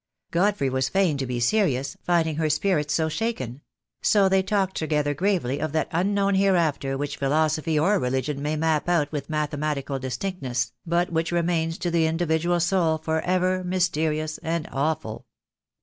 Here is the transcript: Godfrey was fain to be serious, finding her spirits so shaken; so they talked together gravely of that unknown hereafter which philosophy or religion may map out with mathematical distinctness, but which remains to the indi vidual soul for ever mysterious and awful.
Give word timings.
Godfrey 0.31 0.67
was 0.67 0.89
fain 0.89 1.15
to 1.19 1.27
be 1.27 1.39
serious, 1.39 1.95
finding 2.01 2.37
her 2.37 2.49
spirits 2.49 2.91
so 2.91 3.07
shaken; 3.07 3.61
so 4.01 4.27
they 4.27 4.41
talked 4.41 4.75
together 4.75 5.13
gravely 5.13 5.59
of 5.61 5.73
that 5.73 5.89
unknown 5.91 6.33
hereafter 6.33 6.97
which 6.97 7.17
philosophy 7.17 7.77
or 7.77 7.99
religion 7.99 8.41
may 8.41 8.55
map 8.55 8.89
out 8.89 9.11
with 9.11 9.29
mathematical 9.29 9.99
distinctness, 9.99 10.73
but 10.87 11.11
which 11.11 11.31
remains 11.31 11.77
to 11.77 11.91
the 11.91 12.07
indi 12.07 12.25
vidual 12.25 12.59
soul 12.59 12.97
for 12.97 13.21
ever 13.21 13.63
mysterious 13.63 14.39
and 14.39 14.67
awful. 14.71 15.27